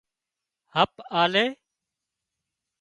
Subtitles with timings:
[0.75, 1.45] هپ آلي